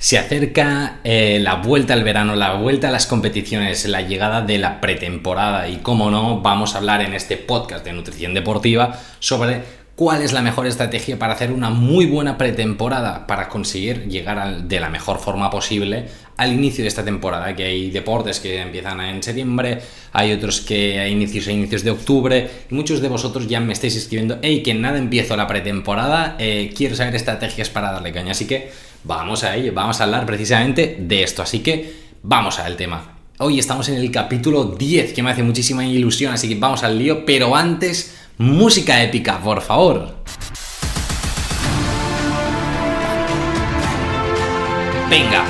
[0.00, 4.56] Se acerca eh, la vuelta al verano, la vuelta a las competiciones, la llegada de
[4.56, 9.62] la pretemporada y, como no, vamos a hablar en este podcast de nutrición deportiva sobre
[9.96, 14.80] cuál es la mejor estrategia para hacer una muy buena pretemporada para conseguir llegar de
[14.80, 16.08] la mejor forma posible
[16.40, 19.78] al inicio de esta temporada, que hay deportes que empiezan en septiembre,
[20.12, 23.74] hay otros que a inicios a inicios de octubre, y muchos de vosotros ya me
[23.74, 28.32] estáis escribiendo, hey, que nada empiezo la pretemporada, eh, quiero saber estrategias para darle caña,
[28.32, 28.70] así que
[29.04, 31.92] vamos a ello, vamos a hablar precisamente de esto, así que
[32.22, 33.18] vamos al tema.
[33.38, 36.98] Hoy estamos en el capítulo 10, que me hace muchísima ilusión, así que vamos al
[36.98, 40.14] lío, pero antes Música épica, por favor.
[45.10, 45.44] Venga,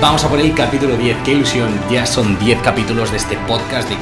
[0.00, 1.18] vamos a por el capítulo 10.
[1.24, 3.96] Qué ilusión, ya son 10 capítulos de este podcast de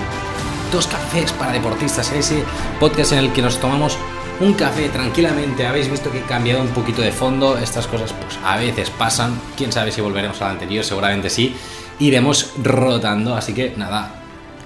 [0.70, 2.12] dos cafés para deportistas.
[2.12, 2.42] Ese
[2.80, 3.96] podcast en el que nos tomamos
[4.40, 5.66] un café tranquilamente.
[5.66, 7.58] Habéis visto que he cambiado un poquito de fondo.
[7.58, 9.38] Estas cosas, pues a veces pasan.
[9.56, 11.54] Quién sabe si volveremos al anterior, seguramente sí.
[11.98, 14.14] Iremos rotando, así que nada,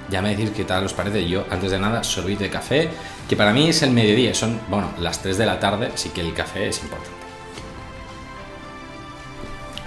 [0.08, 1.28] ya me decís qué tal os parece.
[1.28, 2.88] Yo, antes de nada, sorbito de café,
[3.28, 6.20] que para mí es el mediodía, son, bueno, las 3 de la tarde, así que
[6.20, 7.10] el café es importante.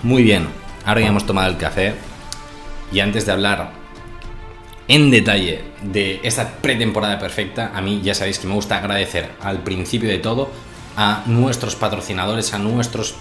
[0.04, 0.48] Muy bien,
[0.86, 1.94] ahora ya hemos tomado el café
[2.92, 3.72] y antes de hablar
[4.88, 9.60] en detalle de esta pretemporada perfecta, a mí ya sabéis que me gusta agradecer al
[9.60, 10.50] principio de todo
[10.98, 13.16] a nuestros patrocinadores, a nuestros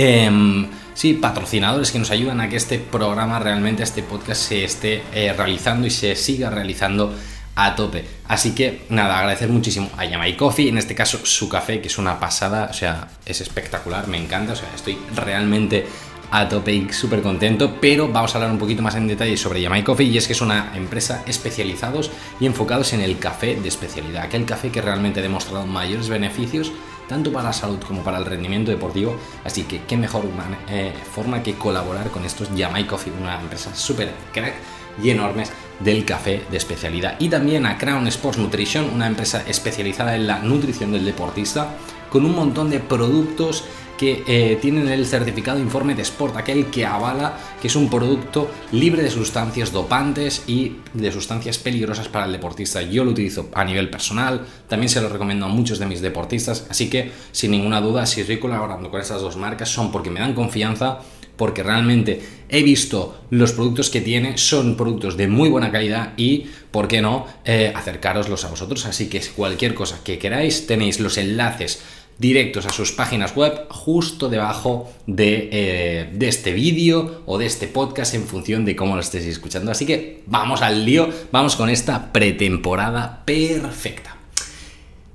[0.00, 5.02] Em, sí, patrocinadores que nos ayudan a que este programa, realmente este podcast se esté
[5.12, 7.12] eh, realizando y se siga realizando
[7.56, 8.04] a tope.
[8.28, 11.98] Así que nada, agradecer muchísimo a Yamai Coffee, en este caso su café, que es
[11.98, 15.84] una pasada, o sea, es espectacular, me encanta, o sea, estoy realmente
[16.30, 19.82] a tope súper contento, pero vamos a hablar un poquito más en detalle sobre Yamai
[19.82, 24.24] Coffee y es que es una empresa especializados y enfocados en el café de especialidad,
[24.24, 26.72] aquel café que realmente ha demostrado mayores beneficios
[27.08, 29.16] tanto para la salud como para el rendimiento deportivo.
[29.44, 30.24] Así que qué mejor
[30.68, 34.54] eh, forma que colaborar con estos Yamai Coffee, una empresa súper crack
[35.02, 37.16] y enormes del café de especialidad.
[37.18, 41.76] Y también a Crown Sports Nutrition, una empresa especializada en la nutrición del deportista,
[42.10, 43.64] con un montón de productos
[43.98, 48.50] que eh, tienen el certificado informe de Sport, aquel que avala que es un producto
[48.72, 52.80] libre de sustancias dopantes y de sustancias peligrosas para el deportista.
[52.80, 56.66] Yo lo utilizo a nivel personal, también se lo recomiendo a muchos de mis deportistas,
[56.70, 60.20] así que sin ninguna duda, si estoy colaborando con estas dos marcas son porque me
[60.20, 61.00] dan confianza
[61.38, 66.48] porque realmente he visto los productos que tiene, son productos de muy buena calidad y,
[66.72, 68.84] ¿por qué no?, eh, acercaroslos a vosotros.
[68.86, 71.80] Así que cualquier cosa que queráis, tenéis los enlaces
[72.18, 78.14] directos a sus páginas web justo debajo eh, de, este vídeo o de este podcast
[78.14, 79.70] en función de cómo lo estéis escuchando.
[79.70, 84.16] Así que vamos al lío, vamos con esta pretemporada perfecta.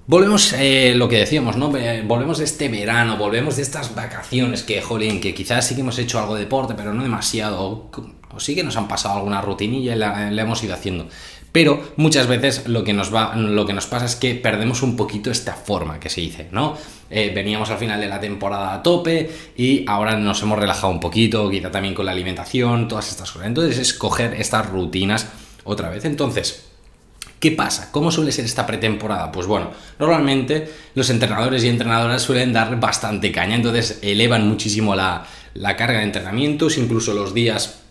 [0.06, 1.72] Volvemos, eh, lo que decíamos, ¿no?
[2.06, 5.98] Volvemos de este verano, volvemos de estas vacaciones que, jolín, que quizás sí que hemos
[5.98, 9.96] hecho algo de deporte, pero no demasiado, o, sí que nos han pasado alguna rutinilla
[9.96, 11.08] y la hemos ido haciendo.
[11.54, 14.98] Pero muchas veces lo que nos, va, lo que nos pasa es que perdemos un
[14.98, 16.76] poquito esta forma que se dice, ¿no?
[17.12, 21.00] Eh, veníamos al final de la temporada a tope y ahora nos hemos relajado un
[21.00, 23.48] poquito, quizá también con la alimentación, todas estas cosas.
[23.48, 25.28] Entonces es coger estas rutinas
[25.64, 26.04] otra vez.
[26.06, 26.70] Entonces,
[27.40, 27.90] ¿Qué pasa?
[27.92, 29.30] ¿Cómo suele ser esta pretemporada?
[29.30, 35.26] Pues bueno, normalmente los entrenadores y entrenadoras suelen dar bastante caña, entonces elevan muchísimo la,
[35.54, 37.83] la carga de entrenamientos, incluso los días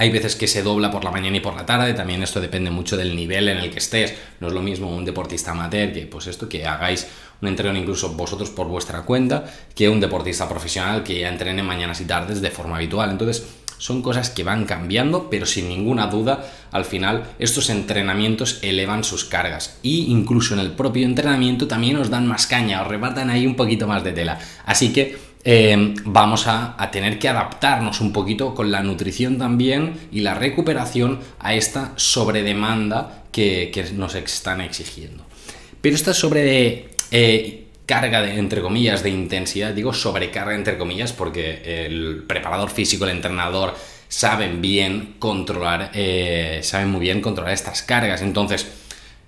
[0.00, 2.70] hay veces que se dobla por la mañana y por la tarde, también esto depende
[2.70, 4.14] mucho del nivel en el que estés.
[4.40, 7.06] No es lo mismo un deportista amateur que pues esto que hagáis
[7.42, 12.00] un entreno incluso vosotros por vuestra cuenta que un deportista profesional que ya entrene mañanas
[12.00, 13.10] y tardes de forma habitual.
[13.10, 13.46] Entonces,
[13.76, 19.24] son cosas que van cambiando, pero sin ninguna duda, al final estos entrenamientos elevan sus
[19.24, 23.46] cargas y incluso en el propio entrenamiento también os dan más caña, os repartan ahí
[23.46, 24.38] un poquito más de tela.
[24.66, 30.20] Así que eh, vamos a, tener que adaptarnos un poquito con la nutrición también y
[30.20, 35.24] la recuperación a esta sobredemanda que, que nos están exigiendo.
[35.80, 41.86] Pero esta sobre eh, carga de, entre comillas, de intensidad, digo sobrecarga entre comillas, porque
[41.86, 43.74] el preparador físico, el entrenador,
[44.08, 48.22] saben bien controlar, eh, saben muy bien controlar estas cargas.
[48.22, 48.66] Entonces,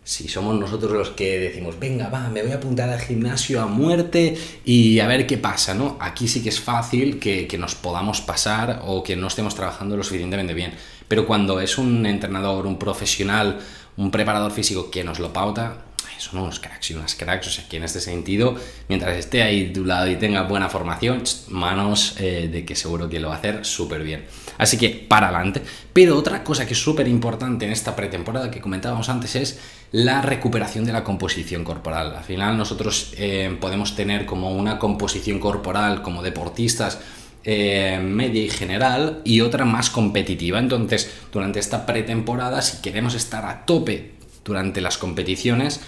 [0.04, 3.66] si somos nosotros los que decimos, venga, va, me voy a apuntar al gimnasio a
[3.66, 5.96] muerte y a ver qué pasa, ¿no?
[6.00, 10.02] Aquí sí que es fácil que, nos podamos pasar o que no estemos trabajando lo
[10.02, 10.74] suficientemente bien.
[11.06, 13.60] Pero cuando es un entrenador, un profesional,
[13.96, 15.84] un preparador físico que nos lo pauta,
[16.22, 18.54] son unos cracks y unas cracks, o sea que en este sentido,
[18.88, 23.18] mientras esté ahí tu lado y tenga buena formación, manos eh, de que seguro que
[23.18, 24.24] lo va a hacer súper bien.
[24.58, 25.62] Así que para adelante.
[25.92, 29.58] Pero otra cosa que es súper importante en esta pretemporada que comentábamos antes es
[29.90, 32.14] la recuperación de la composición corporal.
[32.16, 37.00] Al final nosotros eh, podemos tener como una composición corporal como deportistas
[37.44, 40.60] eh, media y general y otra más competitiva.
[40.60, 44.12] Entonces, durante esta pretemporada, si queremos estar a tope
[44.44, 45.80] durante las competiciones,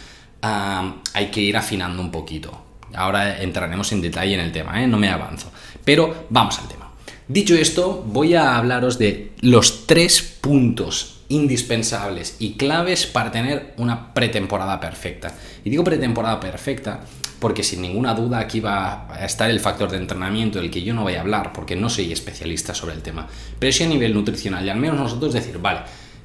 [0.44, 2.62] hay que ir afinando un poquito.
[2.94, 4.86] Ahora entraremos en detalle en el tema, ¿eh?
[4.86, 5.50] no me avanzo.
[5.84, 6.90] Pero vamos al tema.
[7.26, 14.12] Dicho esto, voy a hablaros de los tres puntos indispensables y claves para tener una
[14.12, 15.34] pretemporada perfecta.
[15.64, 17.00] Y digo pretemporada perfecta
[17.40, 20.94] porque sin ninguna duda aquí va a estar el factor de entrenamiento del que yo
[20.94, 23.26] no voy a hablar porque no soy especialista sobre el tema,
[23.58, 25.80] pero sí a nivel nutricional y al menos nosotros decir, vale,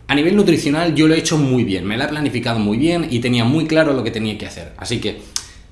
[0.09, 3.07] a nivel nutricional yo lo he hecho muy bien, me lo he planificado muy bien
[3.11, 4.73] y tenía muy claro lo que tenía que hacer.
[4.77, 5.21] Así que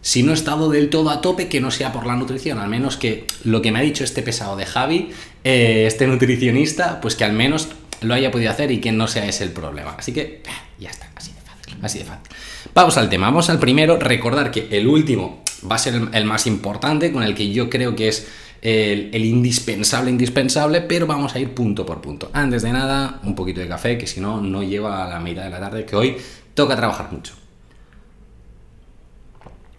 [0.01, 2.69] si no he estado del todo a tope, que no sea por la nutrición, al
[2.69, 5.10] menos que lo que me ha dicho este pesado de Javi,
[5.44, 7.69] eh, este nutricionista, pues que al menos
[8.01, 9.95] lo haya podido hacer y que no sea ese el problema.
[9.98, 10.44] Así que
[10.78, 12.31] ya está, así de fácil, así de fácil.
[12.75, 16.45] Vamos al tema, vamos al primero, recordar que el último va a ser el, más
[16.45, 18.28] importante, con el que yo creo que es
[18.62, 22.30] el, indispensable, indispensable, pero vamos a ir punto por punto.
[22.33, 25.44] Antes de nada, un poquito de café, que si no, no lleva a la mitad
[25.44, 26.18] de la tarde, que hoy
[26.54, 27.33] toca trabajar mucho.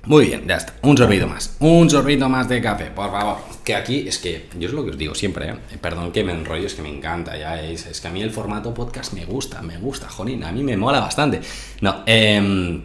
[0.04, 0.74] Muy bien, ya está.
[0.82, 1.56] Un sorbito más.
[1.60, 3.38] Un sorbito más de café, por favor.
[3.62, 5.54] Que aquí es que, yo es lo que os digo siempre, ¿eh?
[5.80, 8.30] perdón que me enrollo, es que me encanta, ya es, es que a mí el
[8.30, 11.40] formato podcast me gusta, me gusta, jolín, a mí me mola bastante.
[11.82, 12.80] No, eh,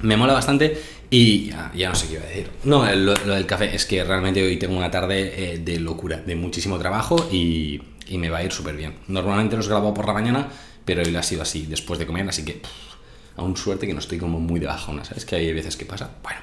[0.00, 2.50] me mola bastante y ya, no sé qué iba a decir.
[2.64, 6.34] No, lo, del café es que realmente hoy tengo una tarde eh, de locura, de
[6.36, 8.94] muchísimo trabajo y, y me va a ir súper bien.
[9.08, 10.48] Normalmente los grabo por la mañana,
[10.86, 12.62] pero hoy lo ha sido así, después de comer, así que
[13.36, 15.26] aún suerte que no estoy como muy de bajona, ¿sabes?
[15.26, 16.10] Que hay veces que pasa.
[16.22, 16.40] Bueno.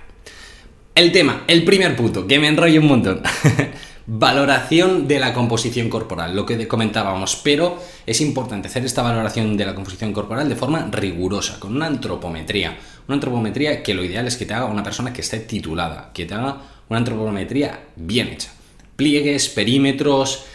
[0.94, 3.24] El tema, el primer punto, que me enrollo un montón.
[4.11, 7.77] valoración de la composición corporal, lo que comentábamos, pero
[8.07, 12.75] es importante hacer esta valoración de la composición corporal de forma rigurosa, con una antropometría.
[13.07, 16.25] Una antropometría que lo ideal es que te haga una persona que esté titulada, que
[16.25, 16.57] te haga
[16.89, 18.50] una antropometría bien hecha.
[18.95, 20.45] Pliegues, perímetros,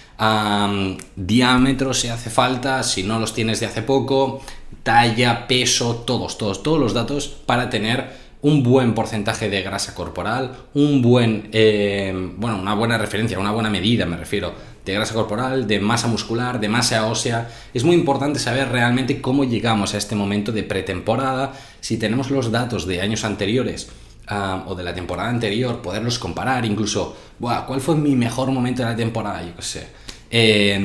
[1.15, 4.43] diámetros si hace falta, si no los tienes de hace poco,
[4.83, 10.55] talla, peso, todos, todos, todos los datos para tener un buen porcentaje de grasa corporal,
[10.75, 14.53] un buen, eh, bueno, una buena referencia, una buena medida, me refiero,
[14.85, 17.49] de grasa corporal, de masa muscular, de masa ósea.
[17.73, 22.53] Es muy importante saber realmente cómo llegamos a este momento de pretemporada, si tenemos los
[22.53, 23.89] datos de años anteriores.
[24.27, 28.89] Ah, o de la temporada anterior, poderlos comparar, incluso, ¿cuál fue mi mejor momento de
[28.91, 29.43] la temporada?
[29.43, 30.85] Yo qué sé.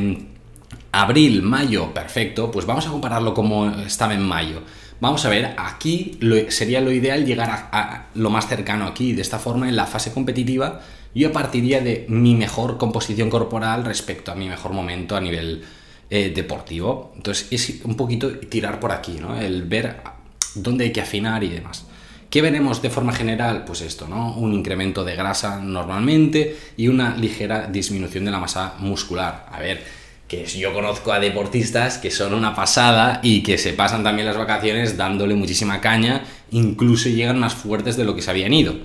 [0.93, 4.61] abril, mayo, perfecto, pues vamos a compararlo como estaba en mayo.
[5.01, 6.19] Vamos a ver, aquí
[6.49, 9.13] sería lo ideal llegar a, lo más cercano aquí.
[9.13, 10.81] De esta forma, en la fase competitiva,
[11.15, 15.63] yo partiría de mi mejor composición corporal respecto a mi mejor momento a nivel
[16.09, 17.13] eh, deportivo.
[17.15, 19.39] Entonces, es un poquito tirar por aquí, ¿no?
[19.39, 20.01] El ver
[20.55, 21.85] dónde hay que afinar y demás.
[22.29, 23.63] ¿Qué veremos de forma general?
[23.65, 24.33] Pues esto, ¿no?
[24.33, 29.47] Un incremento de grasa normalmente y una ligera disminución de la masa muscular.
[29.51, 29.83] A ver,
[30.29, 34.37] que yo conozco a deportistas que son una pasada y que se pasan también las
[34.37, 38.75] vacaciones dándole muchísima caña, incluso llegan más fuertes de lo que se habían ido.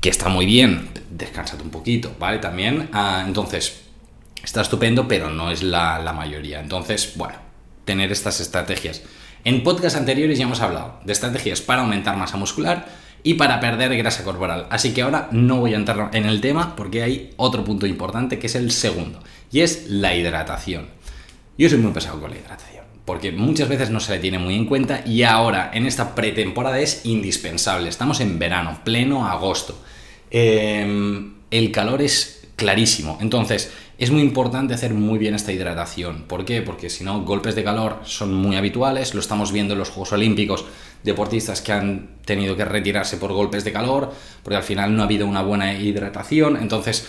[0.00, 2.38] Que está muy bien, descansate un poquito, ¿vale?
[2.38, 3.82] También, ah, entonces,
[4.42, 6.58] está estupendo, pero no es la, la mayoría.
[6.58, 7.36] Entonces, bueno,
[7.84, 9.02] tener estas estrategias.
[9.44, 12.88] En podcast anteriores ya hemos hablado de estrategias para aumentar masa muscular
[13.22, 14.66] y para perder grasa corporal.
[14.70, 18.40] Así que ahora no voy a entrar en el tema porque hay otro punto importante
[18.40, 19.20] que es el segundo
[19.50, 20.88] y es la hidratación.
[21.58, 24.54] Yo soy muy pesado con la hidratación, porque muchas veces no se le tiene muy
[24.54, 27.88] en cuenta y ahora en esta pretemporada es indispensable.
[27.88, 29.80] Estamos en verano, pleno agosto.
[30.30, 36.24] Em, el calor es clarísimo, entonces es muy importante hacer muy bien esta hidratación.
[36.24, 36.60] ¿Por qué?
[36.60, 40.12] Porque si no, golpes de calor son muy habituales, lo estamos viendo en los Juegos
[40.12, 40.66] Olímpicos,
[41.02, 45.06] deportistas que han tenido que retirarse por golpes de calor, porque al final no ha
[45.06, 47.06] habido una buena hidratación, entonces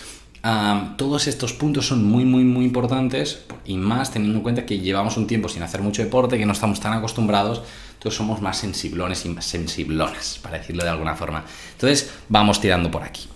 [0.96, 5.16] todos estos puntos son muy, muy, muy importantes y más teniendo en cuenta que llevamos
[5.16, 7.62] un tiempo sin hacer mucho deporte, que no estamos tan acostumbrados,
[7.94, 11.44] entonces somos más sensiblones y más sensiblonas, para decirlo de alguna forma.
[11.72, 13.26] Entonces vamos tirando por aquí.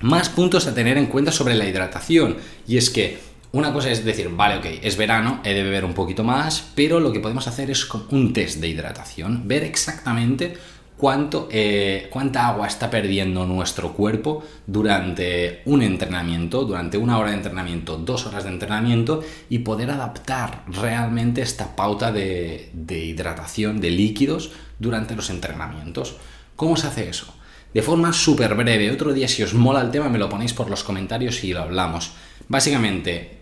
[0.00, 3.18] Más puntos a tener en cuenta sobre la hidratación y es que
[3.50, 7.00] una cosa es decir, vale, ok, es verano, he de beber un poquito más, pero
[7.00, 10.54] lo que podemos hacer es un test de hidratación, ver exactamente
[10.98, 17.36] cuánto, eh, cuánta agua está perdiendo nuestro cuerpo durante un entrenamiento, durante una hora de
[17.36, 23.90] entrenamiento, dos horas de entrenamiento y poder adaptar realmente esta pauta de, de hidratación de
[23.90, 26.16] líquidos durante los entrenamientos.
[26.56, 27.32] ¿Cómo se hace eso?
[27.72, 30.68] De forma súper breve, otro día si os mola el tema me lo ponéis por
[30.68, 32.12] los comentarios y lo hablamos.
[32.48, 33.37] Básicamente,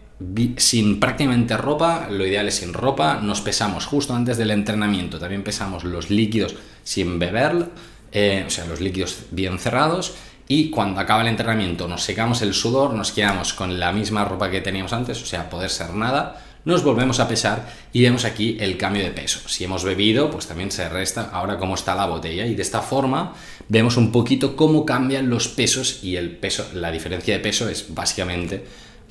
[0.57, 5.43] sin prácticamente ropa, lo ideal es sin ropa, nos pesamos justo antes del entrenamiento, también
[5.43, 6.55] pesamos los líquidos
[6.85, 7.69] sin beber,
[8.13, 10.15] eh, o sea, los líquidos bien cerrados,
[10.49, 14.51] y cuando acaba el entrenamiento nos secamos el sudor, nos quedamos con la misma ropa
[14.51, 18.57] que teníamos antes, o sea, poder ser nada, nos volvemos a pesar y vemos aquí
[18.59, 19.49] el cambio de peso.
[19.49, 22.81] Si hemos bebido, pues también se resta ahora cómo está la botella y de esta
[22.81, 23.35] forma
[23.69, 27.95] vemos un poquito cómo cambian los pesos y el peso, la diferencia de peso es
[27.95, 28.65] básicamente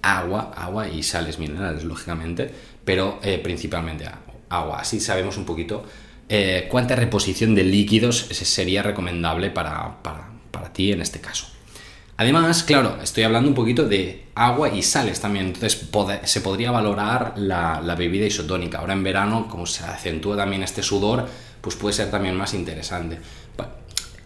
[0.05, 2.49] agua, agua y sales minerales, lógicamente,
[2.83, 4.05] pero eh, principalmente
[4.49, 4.79] agua.
[4.79, 5.83] Así sabemos un poquito
[6.29, 11.47] eh, cuánta reposición de líquidos sería recomendable para, para ti en este caso.
[12.17, 15.85] Además, claro, estoy hablando un poquito de agua y sales también, entonces
[16.23, 18.79] se podría valorar la, bebida isotónica.
[18.79, 21.27] Ahora en verano, como se acentúa también este sudor,
[21.59, 23.19] pues puede ser también más interesante.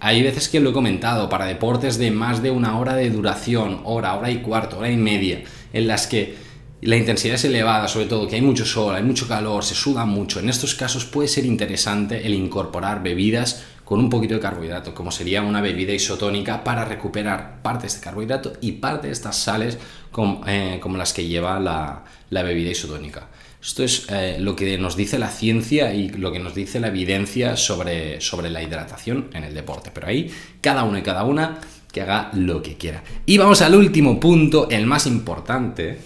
[0.01, 3.81] Hay veces que lo he comentado, para deportes de más de una hora de duración,
[3.83, 5.41] hora, hora y cuarto, hora y media,
[5.73, 6.35] en las que
[6.81, 10.05] la intensidad es elevada, sobre todo que hay mucho sol, hay mucho calor, se suda
[10.05, 10.39] mucho.
[10.39, 15.11] En estos casos puede ser interesante el incorporar bebidas con un poquito de carbohidrato, como
[15.11, 19.77] sería una bebida isotónica para recuperar parte de este carbohidrato y parte de estas sales
[20.11, 23.27] como, eh, las que lleva la, bebida isotónica.
[23.61, 26.87] Esto es eh, lo que nos dice la ciencia y lo que nos dice la
[26.87, 29.91] evidencia sobre, sobre la hidratación en el deporte.
[29.93, 31.59] Pero ahí cada uno y cada una
[31.91, 33.03] que haga lo que quiera.
[33.25, 35.99] Y vamos al último punto, el más importante,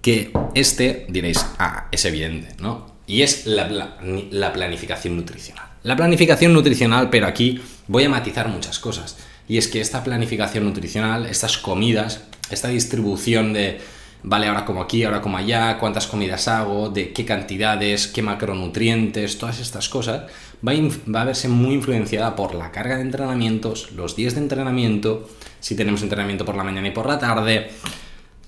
[0.00, 2.90] que este diréis, ah, es evidente, ¿no?
[3.10, 5.66] y es la, planificación nutricional.
[5.82, 9.16] La planificación nutricional, pero aquí voy a matizar muchas cosas.
[9.48, 13.80] Y es que esta planificación nutricional, estas comidas, esta distribución de,
[14.22, 19.38] vale, ahora como aquí, ahora como allá, cuántas comidas hago, de qué cantidades, qué macronutrientes,
[19.38, 20.30] todas estas cosas,
[20.66, 20.72] va
[21.20, 25.28] a, verse muy influenciada por la carga de entrenamientos, los días de entrenamiento,
[25.60, 27.70] si tenemos entrenamiento por la mañana y por la tarde,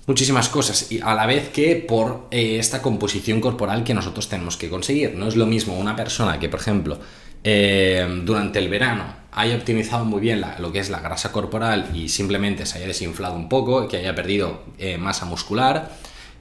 [0.05, 4.57] muchísimas cosas y a la vez que por eh, esta composición corporal que nosotros tenemos
[4.57, 5.15] que conseguir.
[5.15, 6.99] No es lo mismo una persona que, por ejemplo,
[7.43, 12.09] eh, durante el verano haya optimizado muy bien lo que es la grasa corporal y
[12.09, 15.91] simplemente se haya desinflado un poco, que haya perdido eh, masa muscular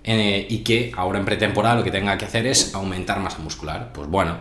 [0.04, 3.92] y que ahora en pretemporada lo que tenga que hacer es aumentar masa muscular.
[3.92, 4.38] Pues bueno,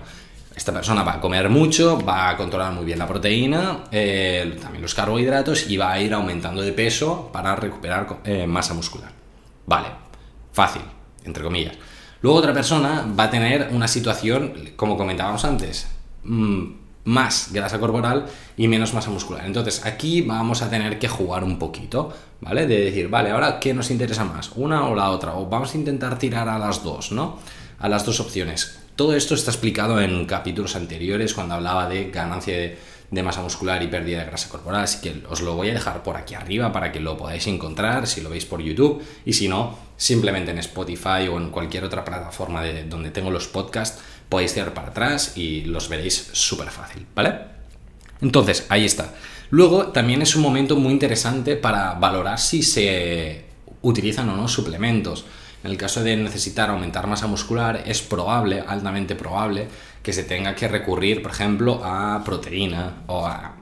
[0.55, 4.81] esta persona va a comer mucho, va a controlar muy bien la proteína, eh, también
[4.81, 9.11] los carbohidratos y va a ir aumentando de peso para recuperar eh, masa muscular.
[9.65, 9.87] Vale,
[10.51, 10.81] fácil,
[11.23, 11.75] entre comillas.
[12.21, 15.87] Luego otra persona va a tener una situación, como comentábamos antes,
[16.23, 18.25] mm, más grasa corporal
[18.57, 19.45] y menos masa muscular.
[19.45, 22.67] Entonces aquí vamos a tener que jugar un poquito, ¿vale?
[22.67, 24.51] De decir, vale, ahora ¿qué nos interesa más?
[24.55, 25.35] ¿Una o la otra?
[25.35, 27.39] O vamos a intentar tirar a las dos, ¿no?
[27.79, 28.79] A las dos opciones.
[28.95, 32.55] Todo esto está explicado en capítulos anteriores cuando hablaba de ganancia
[33.09, 36.01] de, masa muscular y pérdida de grasa corporal, así que os lo voy a dejar
[36.01, 39.49] por aquí arriba para que lo podáis encontrar si lo veis por YouTube y si
[39.49, 44.01] no, simplemente en Spotify o en cualquier otra plataforma de donde tengo los podcasts
[44.31, 47.33] podéis tirar para atrás y los veréis súper fácil, ¿vale?
[48.21, 49.13] Entonces, ahí está.
[49.49, 53.43] Luego también es un momento muy interesante para valorar si se
[53.81, 55.25] utilizan o no suplementos.
[55.65, 59.67] En el caso de necesitar aumentar masa muscular, es probable, altamente probable,
[60.01, 63.57] que se tenga que recurrir, por ejemplo, a proteína o a,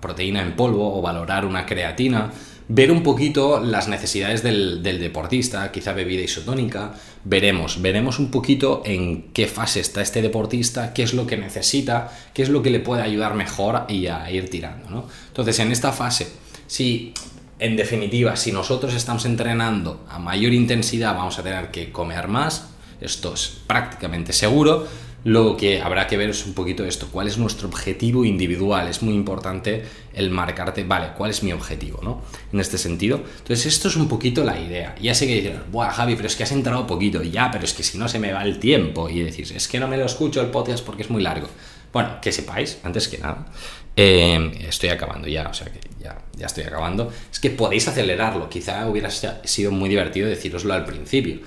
[0.00, 2.32] proteína en polvo o valorar una creatina,
[2.68, 9.32] ver un poquito las necesidades del, deportista, quizá bebida isotónica, veremos, veremos un poquito en
[9.32, 12.80] qué fase está este deportista, qué es lo que necesita, qué es lo que le
[12.80, 14.90] puede ayudar mejor y a ir tirando.
[14.90, 15.06] ¿no?
[15.28, 16.28] Entonces, en esta fase,
[16.66, 17.14] si
[17.62, 22.70] en definitiva, si nosotros estamos entrenando a mayor intensidad, vamos a tener que comer más.
[23.00, 24.88] Esto es prácticamente seguro.
[25.24, 28.88] Lo que habrá que ver es un poquito esto, cuál es nuestro objetivo individual.
[28.88, 32.22] Es muy importante el marcarte, vale, cuál es mi objetivo, ¿no?
[32.52, 33.22] En este sentido.
[33.38, 34.96] Entonces, esto es un poquito la idea.
[35.00, 37.22] Ya sé que dicen, buah, Javi, pero es que has entrado poquito.
[37.22, 39.08] Ya, pero es que si no se me va el tiempo.
[39.08, 41.48] Y decís, es que no me lo escucho el podcast porque es muy largo.
[41.92, 43.46] Bueno, que sepáis, antes que nada,
[43.94, 47.12] eh, estoy acabando ya, o sea que ya, ya estoy acabando.
[47.30, 51.40] Es que podéis acelerarlo, quizá hubiera sido muy divertido deciroslo al principio.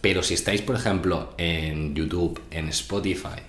[0.00, 3.40] Pero si estáis, por ejemplo, en YouTube, en Spotify,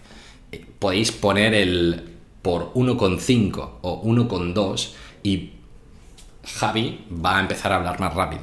[0.52, 2.10] eh, podéis poner el
[2.42, 4.90] por 1,5 o 1,2
[5.24, 5.52] y
[6.44, 8.42] Javi va a empezar a hablar más rápido.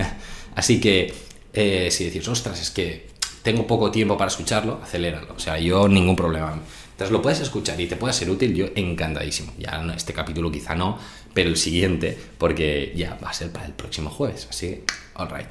[0.54, 1.12] Así que
[1.52, 3.08] eh, si decís, ostras, es que
[3.42, 5.34] tengo poco tiempo para escucharlo, aceléralo.
[5.34, 6.58] O sea, yo ningún problema.
[6.92, 9.52] Entonces lo puedes escuchar y te puede ser útil, yo encantadísimo.
[9.58, 10.98] Ya este capítulo quizá no,
[11.34, 14.46] pero el siguiente, porque ya va a ser para el próximo jueves.
[14.48, 15.48] Así que, alright.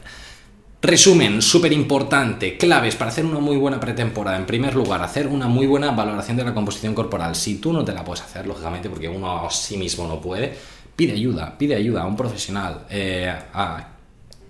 [0.84, 4.36] Resumen, súper importante, claves para hacer una muy buena pretemporada.
[4.38, 7.36] En primer lugar, hacer una muy buena valoración de la composición corporal.
[7.36, 10.56] Si tú no te la puedes hacer, lógicamente, porque uno a sí mismo no puede,
[10.96, 13.32] pide ayuda, pide ayuda a un profesional, eh,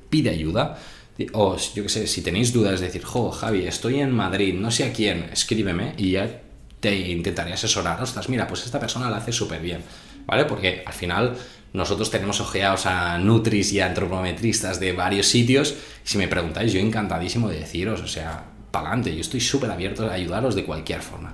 [0.10, 0.78] pide ayuda.
[1.34, 4.86] O yo qué sé, si tenéis dudas, decir, jo, Javi, estoy en Madrid, no sé
[4.86, 6.42] a quién, escríbeme y ya
[6.80, 8.02] te intentaré asesorar.
[8.02, 9.84] Ostras, mira, pues esta persona la hace súper bien.
[10.26, 10.46] ¿vale?
[10.46, 11.36] Porque al final
[11.74, 15.76] nosotros tenemos ojeados a nutris y a antropometristas de varios sitios.
[16.04, 20.10] Si me preguntáis, yo encantadísimo de deciros, o sea, para adelante, yo estoy súper abierto
[20.10, 21.34] a ayudaros de cualquier forma.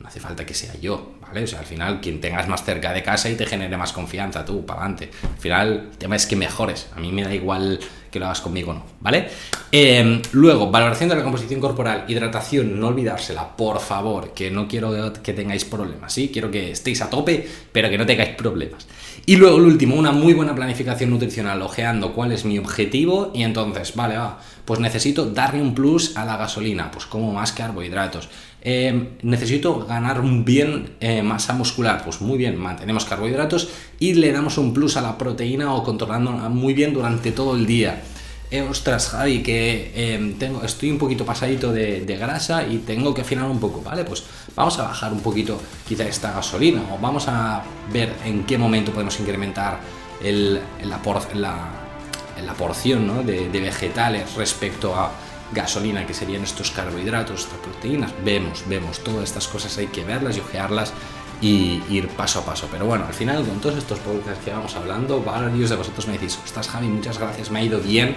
[0.00, 1.42] No hace falta que sea yo, ¿vale?
[1.42, 4.44] O sea, al final, quien tengas más cerca de casa y te genere más confianza,
[4.44, 5.10] tú, para adelante.
[5.22, 6.88] Al final, el tema es que mejores.
[6.94, 9.28] A mí me da igual que lo hagas conmigo o no, ¿vale?
[9.70, 15.12] Eh, luego, valoración de la composición corporal, hidratación, no olvidársela, por favor, que no quiero
[15.22, 16.30] que tengáis problemas, ¿sí?
[16.32, 18.86] Quiero que estéis a tope, pero que no tengáis problemas.
[19.26, 23.42] Y luego, el último, una muy buena planificación nutricional, ojeando cuál es mi objetivo y
[23.42, 28.28] entonces, vale, va, pues necesito darle un plus a la gasolina, pues como más carbohidratos.
[28.60, 33.68] Eh, necesito ganar bien eh, masa muscular, pues muy bien, mantenemos carbohidratos
[34.00, 37.66] y le damos un plus a la proteína o controlando muy bien durante todo el
[37.66, 38.02] día.
[38.50, 43.44] Eh, ostras, Javi, que tengo, estoy un poquito pasadito de, grasa y tengo que afinar
[43.44, 44.04] un poco, ¿vale?
[44.04, 44.24] Pues
[44.56, 47.62] vamos a bajar un poquito quizá esta gasolina o vamos a
[47.92, 49.78] ver en qué momento podemos incrementar
[50.24, 55.12] el, la, porción de, de vegetales respecto a
[55.52, 58.12] gasolina, que serían estos carbohidratos, estas proteínas.
[58.24, 60.92] Vemos, vemos, todas estas cosas hay que verlas y ojearlas
[61.40, 62.68] y ir paso a paso.
[62.70, 66.14] Pero bueno, al final con todos estos podcasts que vamos hablando, varios de vosotros me
[66.14, 68.16] decís, estás Javi, muchas gracias, me ha ido bien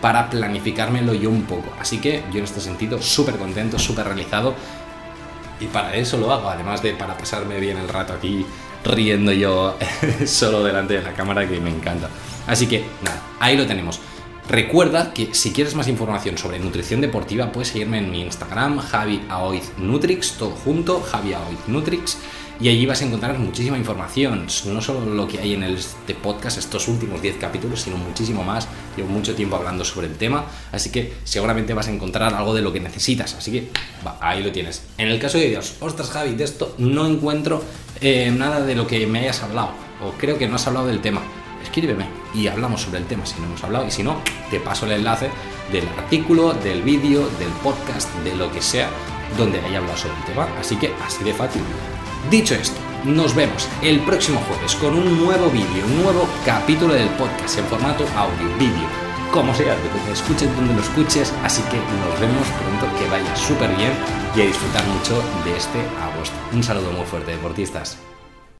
[0.00, 1.72] para planificármelo yo un poco.
[1.78, 4.54] Así que yo en este sentido súper contento, súper realizado
[5.60, 8.44] y para eso lo hago, además de para pasarme bien el rato aquí
[8.84, 9.78] riendo yo
[10.26, 12.08] solo delante de la cámara que me encanta.
[12.46, 14.00] Así que nada, ahí lo tenemos.
[14.48, 19.22] Recuerda que si quieres más información sobre nutrición deportiva puedes seguirme en mi Instagram, Javi
[19.78, 21.32] Nutrix, todo junto, Javi
[21.68, 22.18] Nutrix,
[22.60, 26.58] y allí vas a encontrar muchísima información, no solo lo que hay en este podcast,
[26.58, 28.68] estos últimos 10 capítulos, sino muchísimo más.
[28.96, 32.62] Llevo mucho tiempo hablando sobre el tema, así que seguramente vas a encontrar algo de
[32.62, 33.70] lo que necesitas, así que
[34.20, 34.82] ahí lo tienes.
[34.98, 37.62] En el caso de Dios, ostras Javi, de esto no encuentro
[38.00, 39.70] eh, nada de lo que me hayas hablado,
[40.04, 41.22] o creo que no has hablado del tema
[41.62, 44.16] escríbeme y hablamos sobre el tema si no hemos hablado y si no,
[44.50, 45.30] te paso el enlace
[45.70, 48.90] del artículo, del vídeo, del podcast, de lo que sea
[49.36, 50.48] donde haya hablado sobre el tema.
[50.58, 51.62] Así que así de fácil.
[52.30, 57.08] Dicho esto, nos vemos el próximo jueves con un nuevo vídeo, un nuevo capítulo del
[57.10, 58.88] podcast en formato audio, vídeo,
[59.32, 61.32] como sea, que escuches donde lo escuches.
[61.42, 63.92] Así que nos vemos pronto, que vaya súper bien
[64.36, 66.36] y a disfrutar mucho de este agosto.
[66.52, 68.11] Un saludo muy fuerte, deportistas.